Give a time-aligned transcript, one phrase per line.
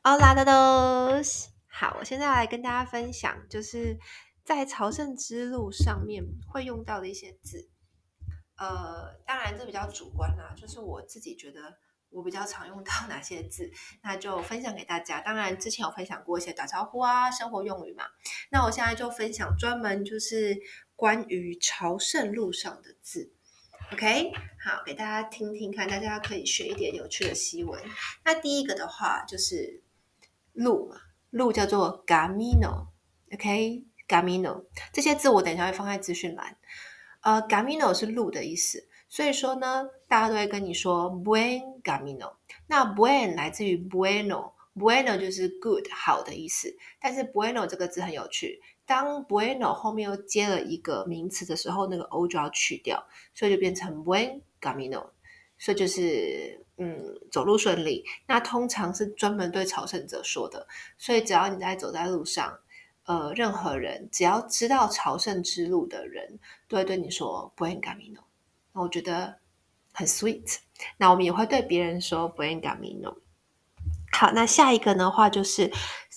[0.00, 3.98] Hola todos，好，我现在来跟大家分享，就是
[4.44, 7.68] 在朝圣之路上面会用到的一些字。
[8.56, 11.60] 呃，当然这比较主观啦，就是我自己觉得
[12.10, 13.70] 我比较常用到哪些字，
[14.02, 15.20] 那就分享给大家。
[15.20, 18.04] 当然之前有分享过一些打招呼啊、生活用语嘛，
[18.50, 20.56] 那我现在就分享专门就是
[20.94, 23.34] 关于朝圣路上的字。
[23.92, 24.32] OK，
[24.64, 27.82] 好，给大家听听看，大家可以学一点有趣的西文。
[28.24, 29.82] 那第一个的话就是
[30.58, 30.96] 路嘛，
[31.30, 36.56] 路叫做 Camino，OK，Camino，这些字我等一下会放在资讯栏。
[37.20, 42.34] 呃，Camino 是路的意思，所以说呢，大家都会跟你说 Buen Camino。
[42.66, 48.60] 那 Buen 来自于 Bueno，Bueno 就是 good 好的意思，但是 Bueno 这个字很有趣。
[48.86, 55.10] 当 bueno 后面又接了一个名词的时候，那个 o 就要去掉，所以就变成 buen camino，
[55.58, 58.04] 所以就是嗯，走路顺利。
[58.26, 62.60] 那通常是专门对朝圣者说的，所以只要你在走在路上，
[63.04, 68.20] 呃，任何人只要知道朝圣之路的人，都会对你说 buen camino。
[68.72, 69.40] 那我觉得
[69.92, 70.58] 很 sweet。
[70.96, 73.16] 那我们也会对别人说 buen camino。
[74.12, 75.72] 好，那下一个的话就是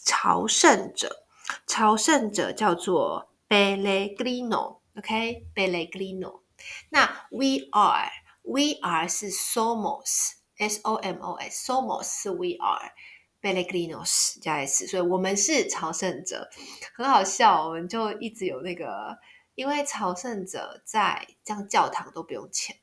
[0.06, 1.26] 朝圣者。
[1.68, 6.42] 朝圣者叫做 “Bellegrino”，OK，“Bellegrino”。
[6.90, 16.50] 那 we are，we are 是 “somos” somos，S-O-M-O-S，somos 是 we are，Pellegrinos 加 s，所以我们是朝圣者。
[16.94, 19.18] 很好笑，我们就一直有那个，
[19.56, 22.76] 因为朝圣者在这样教堂都不用钱。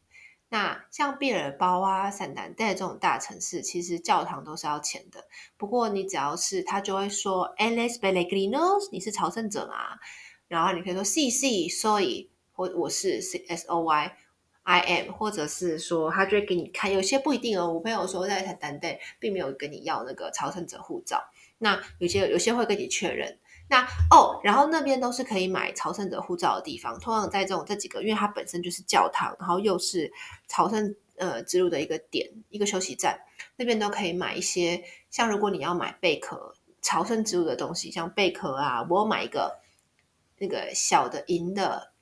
[0.50, 5.28] 那像毕尔包啊、圣丹蒂这种大城市，其实教堂都是要钱的。
[5.56, 9.98] 不过你只要是他就会说 e l e s Belegrinos，你是朝圣者嘛？
[10.48, 14.16] 然后你可以说，C C sí soy”，或我是 C S O Y
[14.68, 16.92] i m”，或者是说他就会给你看。
[16.92, 17.72] 有些不一定哦。
[17.72, 21.24] 我朋友说在圣丹蒂并没有跟你要那个朝圣者护照，
[21.56, 23.38] 那有些有些会跟你确认。
[23.70, 27.00] 那哦，然后那边都是可以买朝圣者护照的地方。
[27.00, 30.12] 通常在这种这几个，因为它本身就是教堂，然后又是
[30.46, 33.18] 朝圣呃之路的一个点，一个休息站，
[33.56, 34.84] 那边都可以买一些。
[35.10, 39.60] 像如果你要买贝壳朝圣之路的东西，像贝壳啊，我买一个
[40.38, 41.92] 那个小的银的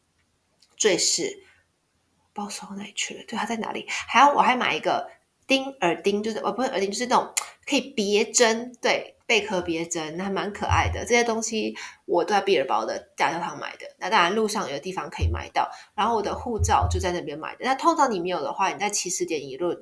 [0.76, 1.44] 坠饰，
[2.36, 3.24] 不知道收到哪里去了？
[3.26, 3.86] 对，它在哪里？
[3.88, 5.10] 还要我还买一个
[5.47, 7.32] 钉耳钉，就是哦不是耳钉，就是那种
[7.66, 9.14] 可以别针，对。
[9.26, 13.84] 贝壳别针还蛮可爱的，这些东西我都在毕尔包的大教堂买的。
[13.98, 17.64] 那当然路上有的地方可以买到，然后我的护照就在那边买的。
[17.64, 19.76] 那通常你没有的话，你在起始点一论，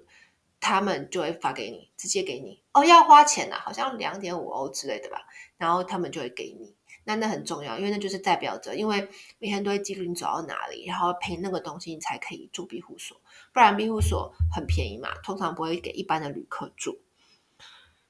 [0.60, 2.62] 他们就会发给你，直接给你。
[2.72, 5.18] 哦，要花钱啊，好像两点五欧之类的吧。
[5.58, 13.20] 然后他们就会给你，那那很重要，因为那就是代表着，因为每天都会记录你走到哪里，然后凭那个东西你才可以住庇护所，
[13.52, 16.98] 不然庇护所很便宜嘛，通常不会给一般的旅客住。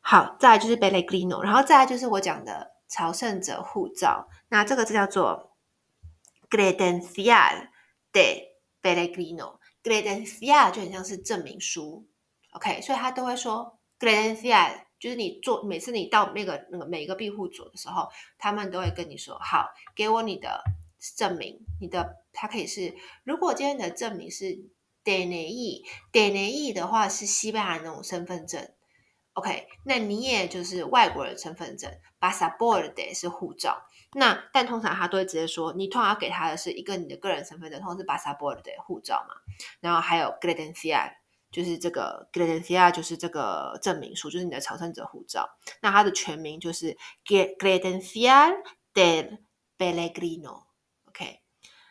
[0.00, 4.28] 好，再来就是 Bellegrino，然后再来就是我讲的朝圣者护照。
[4.48, 5.56] 那这个字叫做
[6.50, 7.68] Credencial
[8.12, 8.50] de
[8.82, 12.06] Bellegrino，credencial 就很像是证明书
[12.52, 20.64] ，OK，所以他都会说 Credencial，就是你做每次你到那个那个每一个庇护所的时候，他们都会跟你说，好，给我你的
[21.14, 24.58] 证明，你的它可以是，如果今天你的证明是
[25.04, 28.66] DNI，DNI 的话是西班牙那种身份证。
[29.34, 33.82] OK，那你也就是外国人身份证，Pasaporte 是护照。
[34.14, 39.34] 那但通常他都会直接说，你通常给他的是一个你的个人身份证，通常是 Pasaporte 护照嘛。
[39.80, 41.12] 然后还有 Credencial，
[41.54, 45.48] 就是这个 gredencia，就是这个证明书，就是你的朝圣者护照。
[45.80, 48.56] 那它的全名就是 Credencial
[48.92, 49.38] del
[49.78, 50.64] Pellegrino。
[51.06, 51.42] OK，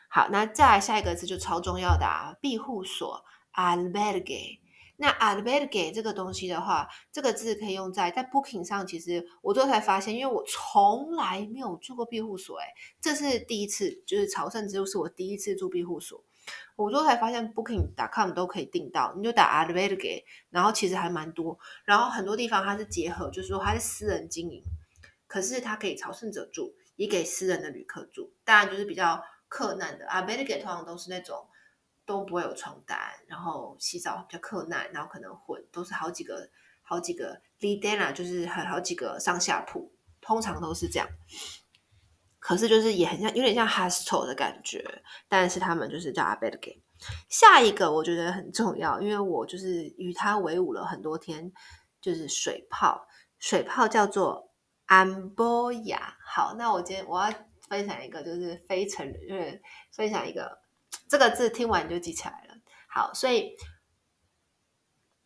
[0.10, 4.60] 好，那再来下一个字就超重要的啊，庇护所 Albergue。
[4.98, 8.86] 那 albergue 这个东西的话，这个字可以用在在 booking 上。
[8.86, 12.66] 其实我最后才发现，因为我从来没有住过庇护所，诶，
[13.02, 16.24] 这是第一次，就是朝圣之路是我第一次住庇护所。
[16.76, 24.64] 我最后才发现 booking.com 都可以订到，你就打 a l b e r g e 然后其实还蛮多，然后很多地方它是结合，就是说它是私人经营，
[25.28, 31.48] 可是它可以朝圣者住，也给私人的旅客住，当然就是比较克难的 a l b e r g e 通常都是那种。
[32.06, 36.50] 都不会有床单，然后洗澡比较克难，然后可能混都是好几个
[36.82, 41.08] 好几个 lidena 就是很好几个上下铺，通常都是这样。
[42.44, 44.84] 可是就是也很像，有点像 hostel 的感觉，
[45.30, 46.78] 但是他们就是叫 albergue。
[47.30, 51.50] 下一个我觉得很重要，因为我就是与他为伍了很多天，
[52.02, 53.08] 就是水泡，
[53.40, 54.52] 水泡叫做
[54.90, 55.98] amboya。
[56.26, 57.34] 好，那我今天我要
[57.70, 59.62] 分享一个，就是非成人，就是
[59.94, 60.62] 分享一个。
[61.08, 62.56] 这个字听完就记起来了。
[62.90, 63.56] 好，所以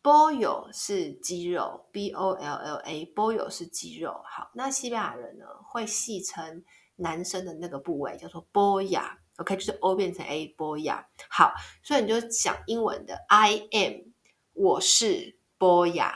[0.04, 4.22] pollo 是肌肉，b o l l a，pollo 是肌肉。
[4.24, 6.64] 好，那西班牙人呢会戏称
[6.98, 11.04] 男生的那个部位叫做 polla，OK，就是 o 变成 a，polla。
[11.28, 11.52] 好，
[11.82, 14.12] 所以你就讲英文的 I am，
[14.52, 16.12] 我是 polla，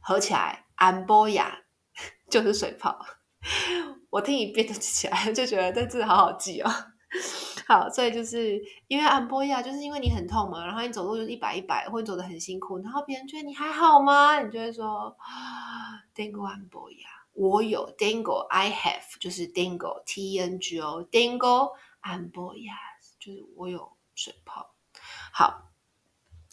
[0.00, 1.50] 合起来 I'm polla，
[2.30, 2.98] 就是水泡。
[4.10, 6.70] 我听一遍就记起来，就觉得这字好好记哦。
[7.66, 14.40] 好，所以就是因为 I'm polla，就是因为你很痛嘛，然后你走路就是一摆一摆，或者走得很辛苦，然后别人觉得你还好吗？
[14.40, 15.16] 你就会说
[16.14, 21.72] Tengo I'm polla，我有 Dango，I have，就是 Tengo，T E N G O，Tengo
[22.02, 22.76] I'm polla，
[23.18, 24.74] 就是我有水泡。
[25.32, 25.70] 好，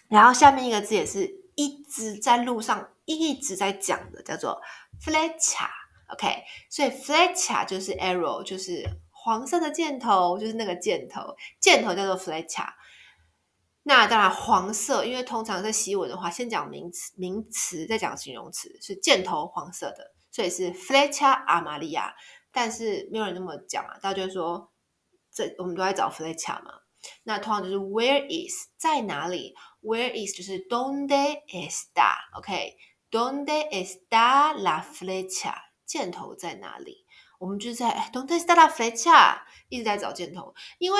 [0.07, 4.61] 然后下面一个字也是一直在路上一直在讲的，叫做
[5.01, 5.67] flecha。
[6.13, 12.65] OK，所以 flecha 就是 arrow，就是黄色的箭头，就是那个箭头，箭头叫做 flecha。
[13.83, 22.13] 那当然黄色，因为通常在西文的话，先讲名词，名词再讲形容词，是箭头黄色的，所以是 flecha amarilla。
[22.51, 24.71] 但是没有人那么讲啊，大家就说，
[25.33, 26.71] 这我们都在找 flecha 嘛。
[27.23, 35.55] 那通常就是 where is 在哪里，where is 就是 donde está，OK，donde está la flecha。
[35.87, 37.07] 箭头在哪里？
[37.39, 39.39] 我们就在 Donde está la flecha？
[39.69, 40.99] 一直在找箭头，因为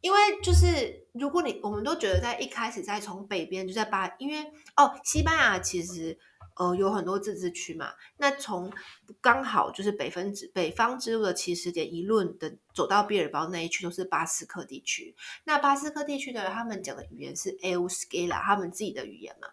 [0.00, 4.42] 因为就是如果你我们都觉得在一开始在从北边就在巴，因为
[4.76, 6.18] 哦，西班牙其实
[6.60, 8.70] 呃有很多自治区嘛，那从
[9.22, 19.48] 刚好就是北分之北方之路的起始点一论的走到毕尔包那一区都是巴斯克地区，那巴斯克地区的他们讲的语言是 Euskera，他们自己的语言嘛。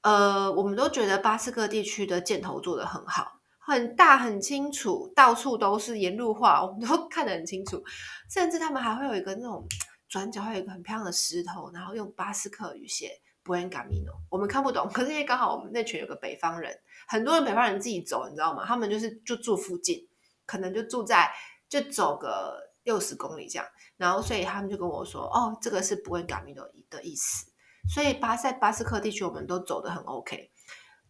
[0.00, 7.84] 呃，我们都觉得巴斯克地区的箭头做得很好，很大很清楚，到处都是沿路画，我们都 看得很清楚。
[8.28, 9.64] 甚至他们还会有一个那种
[10.08, 14.12] 转角，会有一个很漂亮的石头，然后用巴斯克语写 Buen Camino。
[14.28, 16.78] 我们看不懂，可是因为刚好我们那群有个北方人，
[17.08, 18.64] 很多人北方人自己走，你知道吗？
[18.66, 20.06] 他们就是就住附近，
[20.44, 21.32] 可能就住在
[21.66, 23.66] 就走个六十公里这样，
[23.96, 27.50] 然后所以他们就跟我说，哦，这个是 Buen Camino 的意思。
[27.88, 30.50] 所以巴塞巴斯克地区我们都走得很 OK，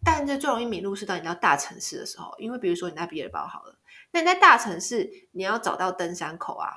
[0.05, 3.77] 但这最容易迷路是当你到大城市的时候，因为比如说你在毕尔包好了，
[4.13, 6.71] 那你在大城市你要找到登山口啊，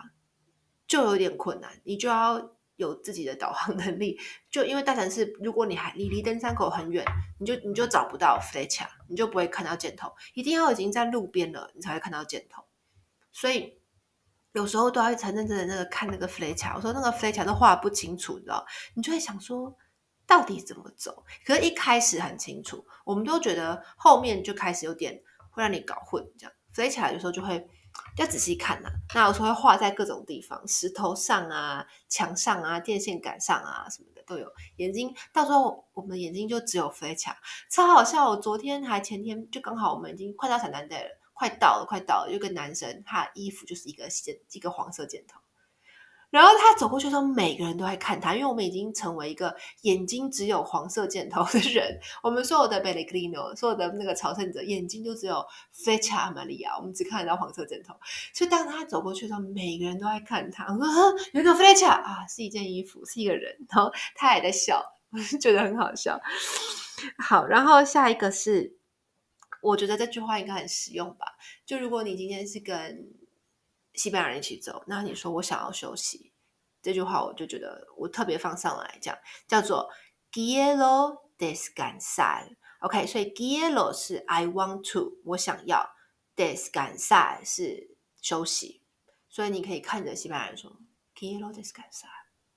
[0.87, 4.19] 就有点困难，你就要有自己的导航能力，
[4.49, 7.05] 就因为大城市如果你还离离登山口很远，
[7.39, 12.63] 你就你就找不到 f l e c h 你就不会看到箭头，一定要已经在路边了，你才会看到箭头，
[13.31, 13.79] 所以
[14.53, 19.75] 有时候都要认认真的那个看那个 f l e c h 我说那个 f l e c h 都画不清楚，你知道，你就会想说。
[20.27, 21.25] 到底怎么走？
[21.45, 27.67] 可是，一开始很清楚，我们都觉得后面就开始有点会让你搞混，这样飞起来的时候就会
[28.17, 34.47] 要仔细看呐、那有时候会画在各种地方，石头上啊、墙上啊、电线杆上啊什么的都有。
[34.77, 37.37] 眼睛到时候我们眼睛就只有飞起来，
[37.69, 38.29] 超好笑。
[38.29, 45.39] 我昨天还前天就刚好我们已经快到圣诞节了，快到了，快到了，有个男生他衣服就是一个箭，一个黄色箭头。
[46.31, 51.99] 然后他走过去的时候，每个人都在看他，因为我们已经成为一个眼睛只有黄色箭头的人。
[52.23, 55.45] 我们所有的 Pellegrino，所有的那个朝圣者，眼睛就只有
[55.75, 57.93] Flecha Amarilla，我们只看得到黄色箭头。
[58.33, 60.65] 所以当他走过去的时候，每个人都在看他。
[60.65, 60.85] 我说
[61.33, 64.81] ：“有一个 Flecha 啊，是一件衣服，是一个人。”然后他也在笑，
[65.11, 66.17] 我觉得很好笑。
[67.17, 68.77] 好，然后下一个是，
[69.61, 71.25] 我觉得这句话应该很实用吧？
[71.65, 73.05] 就如果你今天是跟
[73.93, 76.31] 西班牙人一起走，那你说我想要休息，
[76.81, 79.17] 这句话我就觉得我特别放上来讲，
[79.47, 79.89] 叫做
[80.31, 82.55] quiero descansar。
[82.79, 85.93] OK，所以 quiero 是 I want to，我想要
[86.35, 88.81] ，descansar 是休息，
[89.29, 90.71] 所以你可以看着西班牙人说
[91.15, 92.07] quiero descansar，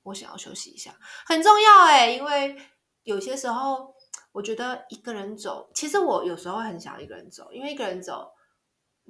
[0.04, 2.56] 我想要休息一下，很重要哎，因为
[3.02, 3.94] 有些时候
[4.32, 8.33] 我觉得一个人走，其实我有时候很想一个人走，因为一个人走。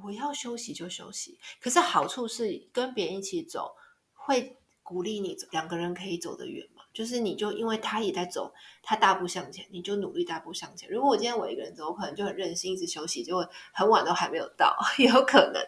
[0.03, 3.77] 我要休息就休息，可是好处是跟别人一起走，
[4.13, 6.83] 会鼓励你两个人可以走得远嘛。
[6.93, 10.89] 就是你就因为他也在走，他大步向前，你就努力大步向前。
[10.89, 15.61] 如果我今天我一个人走，我可能就很任性，一直休息，结果很晚都还没有到， 有可能。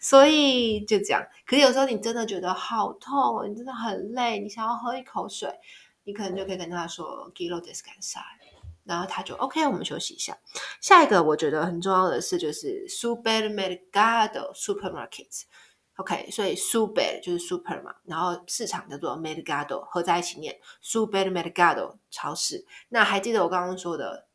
[0.00, 1.24] 所以就这样。
[1.44, 5.48] 可是有时候你真的觉得好痛，你真的很累，你想要喝一口水，
[6.02, 8.22] 你可能就可以跟他说 “Quiero descansar”。
[8.86, 10.38] 然后他就 OK，我们休息一下。
[10.80, 15.42] 下一个我觉得很重要的是，就是 supermercado supermarket。
[15.96, 22.66] OK，所以 super 就是 super 嘛，然后市场叫做 mercado，合在一起念 supermercado 超市。
[22.90, 24.28] 那还记得我刚刚说的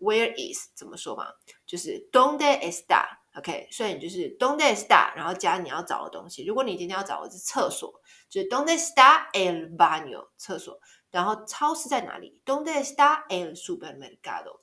[0.00, 1.26] where is 怎么说吗？
[1.66, 6.42] 就是 donde está，OK，所以你就是 donde está，然后加你要找的东西。
[6.46, 7.92] 如果你今天要找的是厕所，
[8.30, 10.80] 就是 donde está el baño，厕所。
[11.14, 14.58] 然后超市在哪里？Donde está el supermercado？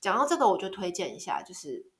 [0.00, 1.90] 讲到这个，我就推荐一下，就是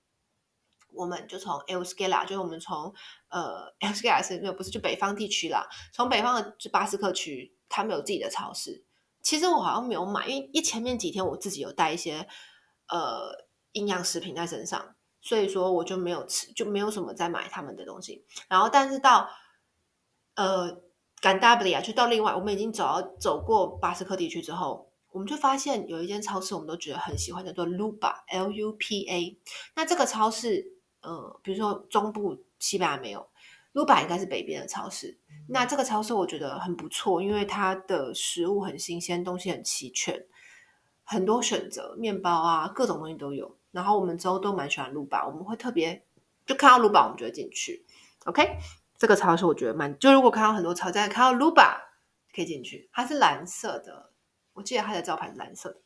[0.93, 2.95] 我们就从 Euskal，就是我们从
[3.29, 8.85] 呃 Euskal，就是没有不是就北方地区啦，从北方的就巴斯克区，他们有自己的超市。
[9.23, 12.29] 其实我好像没有买，因为一前面几天我自己有带一些
[12.87, 14.95] 呃营养食品在身上。
[15.21, 18.25] 所以说我就没有吃，就没有什么在买他们的东西。
[18.49, 19.29] 然后，但是到
[20.37, 20.81] 呃
[21.20, 29.38] 甘达布利亚，就到另外，我们已经走到走过巴斯克地区之后，我们就发现有一间超市，我们都觉得很喜欢，叫做 Lupa，L U P A。
[29.75, 33.26] 那这个超市，呃，比如说中部西班牙没有
[33.73, 35.18] ，Lupa 应该是北边的超市。
[35.49, 40.26] 那这个超市我觉得很不错，因为它的食物很新鲜，东西很齐全，
[41.02, 43.56] 很多选择，面包啊，各种东西都有。
[43.70, 46.04] 然后我们之后都蛮喜欢鲁巴，我们会特别
[46.44, 47.85] 就看到鲁巴，我们就会进去。
[48.25, 48.58] OK，
[48.99, 51.81] 这个超市我觉得蛮，就如果看到很多超市，看到鲁巴
[52.35, 54.12] 可以进去，它是蓝色的，
[54.53, 55.81] 我记得它的招牌是蓝色的。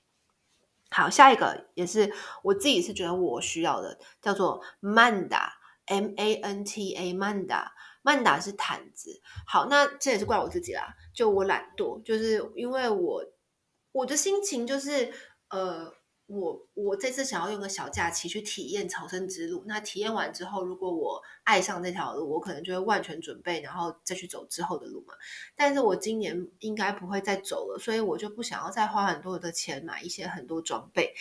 [0.91, 2.13] 好，下一个也是
[2.43, 9.21] 我自己是觉得我需要的，叫做 Manta，M A N T A，Manta，Manta 是毯子。
[9.47, 13.25] 好，那这也是怪我自己啦，就我懒惰，就是因为我
[13.93, 15.13] 我的心情就是
[15.49, 16.00] 呃。
[16.33, 19.65] 我我这次想要用个小假期去体验朝圣之路。
[19.67, 25.15] 那体验完之后，如果我爱上这条路，我可能就会万全准备，然后再去走之后的路嘛。
[25.57, 31.13] 但是我今年应该不会再走了，所以我就不想要再花很多的钱买一些很多装备。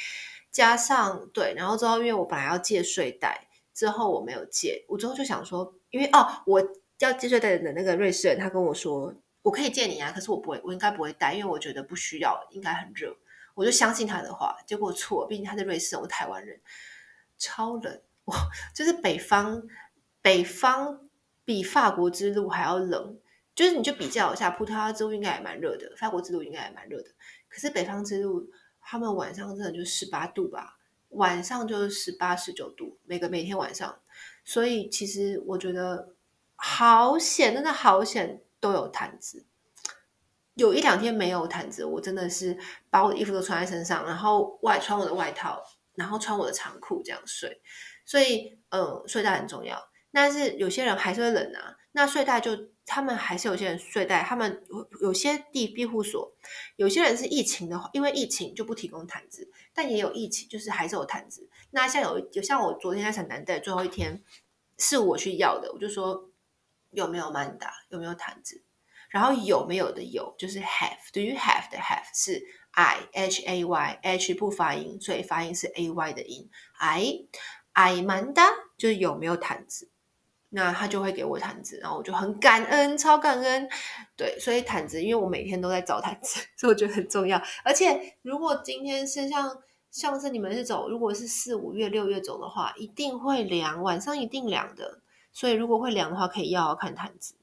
[0.52, 6.62] 加上对，然后之后因为我本来要借睡袋，之后我没有借，我之后就想说，因为哦，我
[7.00, 9.12] 要借睡袋的那个瑞士人，他跟我说
[9.42, 13.18] 我可以借你啊，可是我不会，我应该不会带，因为我觉得不需要，应该很热。
[13.60, 16.62] 我就相信他的话，结果错，毕竟他在瑞士，我台湾人，
[17.38, 18.38] 超冷，哇，
[18.74, 19.62] 就是北方，
[20.22, 21.10] 北方
[21.44, 23.20] 比法国之路还要冷，
[23.54, 27.10] 就是你就比较一下，葡萄牙之路应该也蛮热的，法国之路应该也蛮热的，
[27.50, 28.50] 可是北方之路，
[28.80, 30.78] 他们晚上真的就十八度吧，
[31.10, 34.00] 晚上就是十八十九度，每个每天晚上，
[34.46, 36.16] 所以其实我觉得
[36.56, 39.46] 好险，真的好险，都有毯子。
[40.60, 42.58] 有一两天没有毯子，我真的是
[42.90, 45.64] 把我的衣服都穿在身上，然后外穿我的外套，
[45.96, 47.62] 然后穿我的长裤这样睡。
[48.06, 49.90] 所以，嗯，睡袋很重要。
[50.12, 52.52] 但是有些人还是会冷啊，那睡袋就
[52.86, 56.36] 他们还是有些人睡袋，他们有有些地庇护所，
[56.76, 61.48] 有些人是疫情的话，因为疫情就不提供毯子，但也有疫情就是还是有毯子。
[61.72, 64.22] 那像有有像我昨天在圣丹德最后一天
[64.78, 66.30] 是我去要的，我就说
[66.90, 68.64] 有没有曼达，有没有毯子。
[69.10, 76.50] 然后有没有的有就是 have，do you have 的 have 是 I H A Y H 不发音，所以发音是 A Y 的音。
[76.78, 77.26] I
[77.74, 78.48] I Manda
[78.78, 79.90] 就是有没有毯子，
[80.50, 83.68] 那他就会给我毯子，然后我就很感恩，超感恩。
[84.16, 87.42] 对，所以毯子，因为我每天都在找毯子， 所以我觉得很重要。
[87.64, 89.58] 而且如果今天是像
[89.92, 95.02] 像是你们是走，如果是四五月六月走的话，一定会凉，晚上一定凉的。
[95.32, 97.36] 所以如果会凉的话，可以要要看毯子。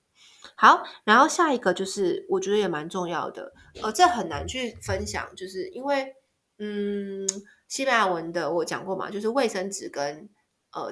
[0.55, 3.53] 好，然后下一个就是我觉得也蛮重要的，
[3.83, 6.15] 呃，这很难去分享，就是因为，
[6.59, 7.27] 嗯，
[7.69, 10.29] 西班牙文的我讲过嘛，就是卫生纸跟
[10.73, 10.85] 呃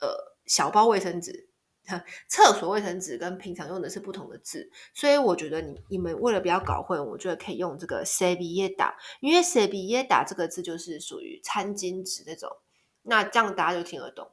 [0.00, 1.48] 呃小包卫生纸，
[2.28, 10.24] 厕所卫生纸跟平常用的是不同的字，所以我觉得你你们为了不要搞混，我觉得可以用这个 s e v i e t a 因为 s e v i e t a
[10.24, 12.50] 这个字就是属于餐巾纸那种，
[13.02, 14.30] 那这样大家就听得懂。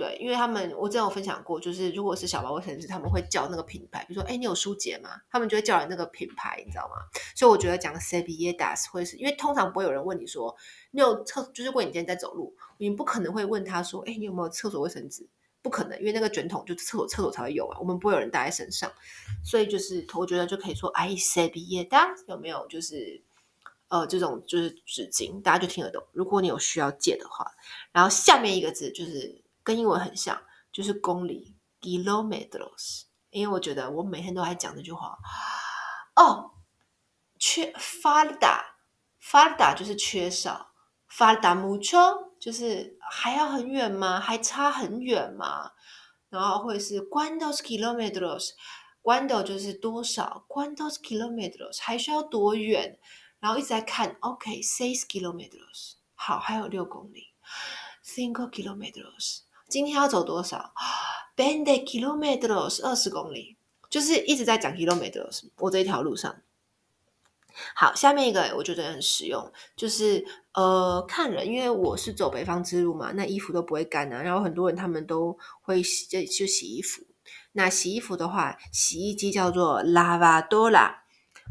[0.00, 5.10] 对，因为他们我之前有分享过，就是如果是小包卫生纸，他们会叫那个品牌，比如说，哎，你有舒洁吗？
[5.30, 6.94] 他们就会叫人那个品牌，你知道吗？
[7.36, 10.56] 所以我觉得讲 servilletas 会是因为通常不会有人问你说，
[10.92, 15.28] 你有厕，就是如果你今天在走路，你不可能会问他说，哎，你有没有厕所卫生纸？
[15.60, 18.90] 不可能，因为那个卷筒就厕所厕所才会有啊，我们不会有人带在身上，
[19.44, 23.22] 所以就是我觉得就可以说，哎，servilletas 有没有就是
[23.88, 26.02] 呃这种就是纸巾，大家就听得懂。
[26.12, 27.52] 如果你有需要借的话，
[27.92, 29.39] 然后下面一个字就是。
[29.62, 30.40] 跟英文很像，
[30.72, 33.04] 就是公里 （kilometers）。
[33.30, 35.16] 因为我觉得我每天都在讲这句话。
[36.16, 36.50] 哦，
[37.38, 40.72] 缺 falta，falta 就是缺少
[41.08, 44.18] ，falta mucho 就是还要很远吗？
[44.18, 45.70] 还差很远吗？
[46.28, 52.98] 然后会是 cuántos kilómetros，cuánto 就是多少，cuántos kilómetros 还需要多远？
[53.38, 57.28] 然后一直在看，OK，seis kilómetros，好，还有六公里
[58.04, 59.42] ，cinco kilómetros。
[59.70, 60.72] 今天要走多少
[61.36, 63.56] ？Bende kilometros 二十公里，
[63.88, 65.44] 就是一直在讲 kilometros。
[65.58, 66.42] 我这一条路上，
[67.76, 74.20] 好，下面一个我觉得很实用，就是呃看人，因为我是走北方之路嘛，那衣服都不会干啊。
[74.20, 77.02] 然后很多人他们都会洗，就就洗衣服。
[77.52, 80.96] 那洗衣服的话，洗衣机叫做 lavadora。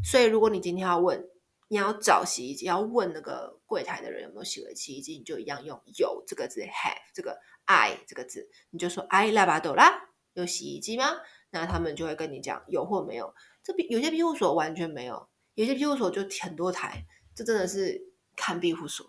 [0.04, 1.26] 所以如果你今天要问
[1.72, 10.00] 你要找洗衣机，要问那个柜台的人有没有洗了洗衣机，你就一样用有这个字，have 这个 I 这个字，你就说 I lavadora
[10.32, 11.18] 有洗衣机吗？
[11.50, 13.32] 那他们就会跟你讲有或没有。
[13.62, 18.02] 这边有些庇护所完全没有，有些庇护所就很多台，这真的是
[18.34, 19.06] 看庇护所。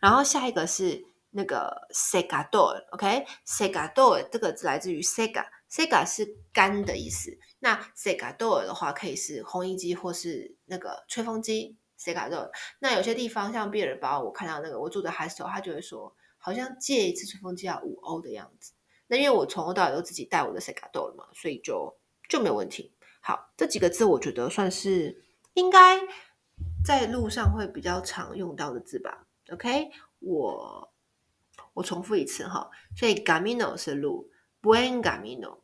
[0.00, 7.36] 然后下一个是那个 segador，OK，segador 这个字来自于 sega，sega 是干的意思。
[7.58, 11.76] 那 segador 的话可以是烘衣机或是那个吹风机。
[12.12, 12.50] secador。
[12.78, 18.72] 那有些地方像毕尔包，我看到那个我住的 hostel，他就会说好像借一次吹风机要五欧的样子。
[19.08, 21.96] 那因为我从头到尾都自己带我的 secador 了嘛，所以就
[22.28, 22.92] 就没有问题。
[23.20, 26.00] 好，这几个字我觉得算是应该
[26.84, 29.26] 在路上会比较常用到的字吧。
[29.52, 30.92] OK，我
[31.72, 34.30] 我重复一次哈，所以 “gamino” 是路
[34.62, 35.60] ，“buen gamino”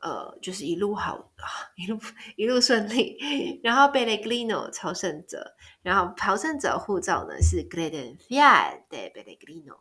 [0.00, 1.32] 呃，就是一路好，
[1.76, 1.98] 一路
[2.36, 3.60] 一路顺利。
[3.62, 9.80] 然后 peregrino 朝圣者，然后朝圣者护照呢是 credencial de peregrino，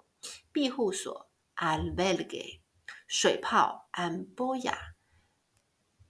[0.52, 2.62] 庇护所 albergue，
[3.08, 4.76] 水泡 Amboya，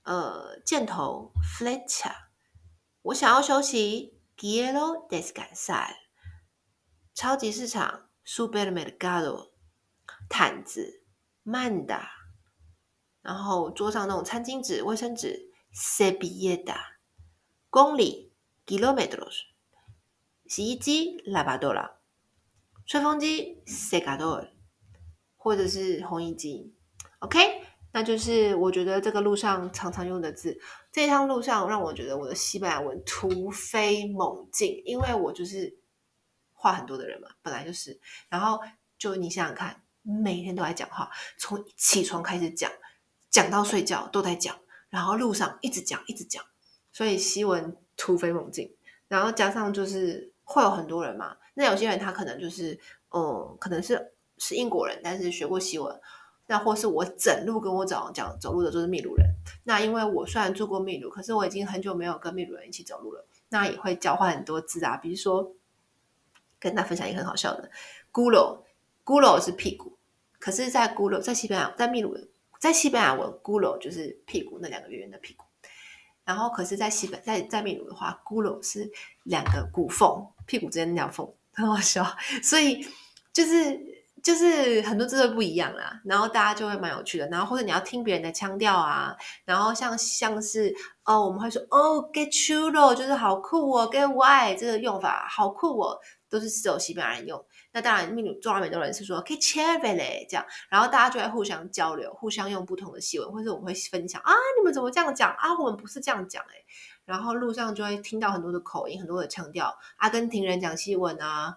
[0.03, 2.13] 呃，箭头 flecha，
[3.01, 5.89] 我想要休息 g i e r o descansar。
[7.13, 9.51] 超级市场，supermercado，
[10.29, 11.03] 毯子
[11.43, 12.05] ，manta，
[13.27, 16.79] 然后桌上那种餐巾纸、卫生纸 s e b i e t a
[17.69, 18.31] 公里
[18.65, 19.41] ，kilómetros，
[20.45, 21.95] 洗衣机，lavadora，
[22.85, 24.51] 吹风机，secador，
[25.35, 26.73] 或者是烘衣机
[27.19, 30.57] ，OK，那就是我觉得这个路上常常用的字。
[30.93, 35.77] 这一趟路上让我觉得我的西班牙文突飞猛进，因为我就是。
[36.59, 38.59] 话很多的人嘛，本来就是，然后
[38.97, 41.07] 就你想想看，每天都在讲话，
[41.37, 42.71] 从起床开始讲，
[43.29, 44.55] 讲到睡觉都在讲，
[44.89, 46.43] 然后路上一直讲一直讲，
[46.91, 48.75] 所以西文突飞猛进，
[49.07, 52.79] 然后加上就是会有很多人嘛，那有些人他可能就是，
[53.11, 55.99] 嗯，可能是是英国人，但是学过西文，
[56.47, 59.25] 那或是我整路跟我走讲走路的都是秘鲁人，
[59.63, 65.53] 那因为我虽然住过秘鲁，可是我已经很久没有跟秘鲁人一起走路了，那也会交换很多字啊，比如说。
[66.59, 67.69] 跟大家分享一个很好笑的
[68.11, 69.95] ，culo，culo 是屁股，
[70.39, 72.17] 可是，在 culo 在西班牙，在秘鲁，
[72.59, 75.45] 在西班牙文，culo 就是屁股那两个圆圆的屁股，
[76.23, 78.91] 然后可是在西本在在秘鲁的话，culo 是
[79.23, 82.05] 两个骨缝，屁股之间那条缝，很好笑，
[82.41, 82.85] 所以
[83.33, 83.97] 就是。
[84.23, 89.15] 就是很多字都不一样啦，然后大家就会蛮有趣的，然后或者你要听别人的腔调啊，
[89.45, 95.97] 然后像像是哦，我们会说哦 get chulo，就是好酷哦 get why 这个用法好酷哦，
[96.29, 97.45] 都是只有西班牙人用。
[97.77, 105.53] 那当然，秘鲁中南美洲人是说 que chévere 这样，然后大家就会互相交流，互相用不同的西文，或者我们会分享啊，你们怎么这样讲啊？
[105.59, 106.65] 我们不是这样讲诶。
[107.05, 111.55] 然后路上就会听到很多的口音，很多的腔调，阿根廷人讲西文啊。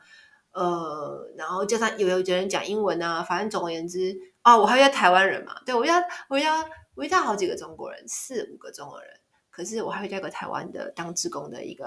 [0.52, 5.94] 呃，然后加上有有些人讲英文啊，反正总而言之，哦，我还遇到台湾人嘛，对，我遇到
[6.28, 9.09] 我遇到我遇到好几个中国人，四五个中国人，
[9.48, 11.87] 可是我还遇到一个台湾的当志工的一个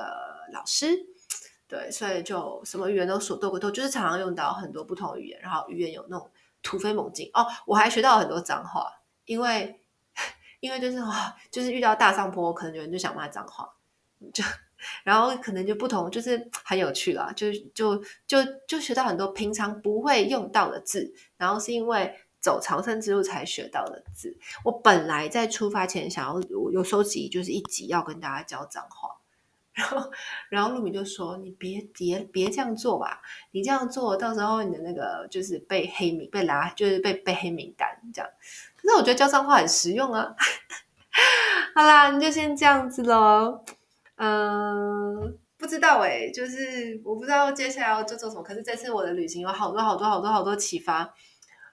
[0.51, 0.87] 老师，
[1.73, 6.29] 对，所以就什么语言都说都都，就是常常用到很多不同语言，然后语言有那种
[6.61, 8.87] 突飞猛进哦，我还学到很多脏话，
[9.25, 9.81] 因为
[10.59, 13.73] 因为就是哇，就是遇到大上坡，可能有人就想骂脏话，
[14.31, 14.43] 就。
[15.05, 24.37] 然后可能就不同，就是很有趣啦，就就就就学到很多平常不会用到的字，然后是因为走朝圣之路才学到的字。
[24.65, 29.09] 我本来在出发前想要有收集，就是一集要跟大家教脏话，
[29.73, 30.11] 然后
[30.49, 38.29] 然后露米就说：“你别别别这样做吧，你这样做到时候你的那个就是被黑名被拉，就是被被黑名单这样。”
[38.77, 40.35] 可是我觉得教脏话很实用啊。
[41.75, 43.63] 好啦，你就先这样子喽。
[44.15, 48.43] 嗯，不知道哎，就是我不知道接下来要做做什么。
[48.43, 51.13] 可是这次我的旅行有好多好多好多好多启发。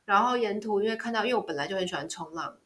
[0.07, 2.57] 然后沿途因为看到，因为我本来就很喜欢冲浪，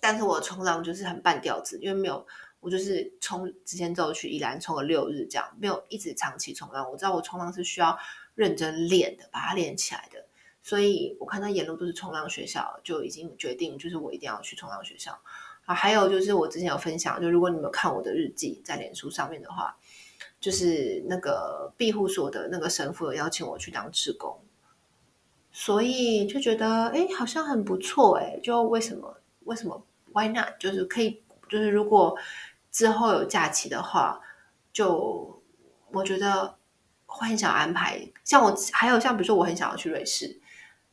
[0.00, 2.26] 但是我冲浪就是很半吊子，因为没有
[2.64, 6.90] 我就是冲之前走去宜兰冲了六日这样，没有一直长期冲浪。
[6.90, 7.98] 我知道我冲浪是需要
[8.34, 10.24] 认真练的，把它练起来的。
[10.62, 15.20] 所以我看到沿路都是冲浪学校，就已经决定就是我一定要去冲浪学校。
[15.66, 19.76] 啊，还有就是我之前有分享，就如果你们有看我的日记在脸书上面的话，
[20.40, 24.40] 就是那个庇护所的那个神父有邀请我去当志工，
[25.52, 30.58] 所以就觉得哎，好像很不错哎，就为什么为什么 Why not？
[30.58, 32.16] 就是可以，就是如果
[32.74, 34.20] 之后有假期的话，
[34.72, 35.40] 就
[35.92, 36.56] 我觉得
[37.06, 38.10] 会很想安排。
[38.24, 40.40] 像我还有像比如说我很想要去瑞士。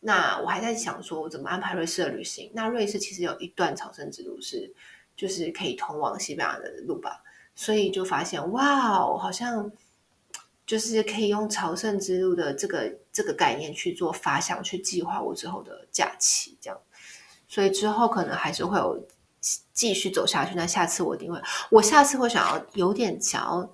[0.04, 2.52] 那我还在想说，我怎么安排瑞士的旅行？
[2.54, 4.74] 那瑞士其实有一段朝圣之路是，
[5.15, 7.24] 就是可以通往西班牙的路吧。
[7.56, 9.72] 所以就发现，哇，好像，
[10.65, 16.80] 就是可以用朝圣之路的这个这个概念去做发想，去计划我之后的假期，这样。
[17.48, 19.08] 所以之后可能还是会有
[19.73, 20.56] 继续走下去。
[20.56, 23.69] 那下次我一定会，我下次会想要有点想要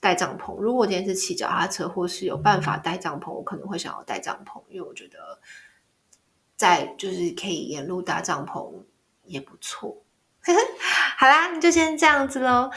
[0.00, 0.56] 带帐篷。
[0.58, 5.40] 如果我今天是骑脚踏车，或是有办法带帐篷，我可能会想要带帐篷，因为我觉得
[6.56, 8.72] 在就是可以沿路搭帐篷
[9.24, 10.02] 也不错。
[11.18, 12.70] 好啦，就先这样子喽。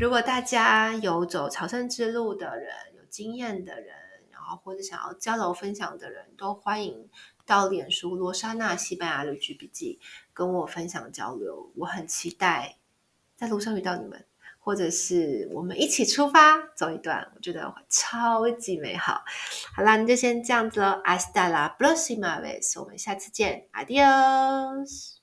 [0.00, 3.94] 如果大家有走朝圣之路的人，有经验的人，
[4.30, 7.08] 然后或者想要交流分享的人，都欢迎
[7.44, 9.98] 到脸书罗莎娜西班牙旅居笔记
[10.32, 11.70] 跟我分享交流。
[11.76, 12.78] 我很期待
[13.36, 14.24] 在路上遇到你们，
[14.58, 19.22] 或者是我们一起出发走一段，我觉得超级美好。
[19.74, 21.02] 好啦，那就先这样子喽。
[21.04, 25.21] Hasta la próxima vez，我们下次见，adios。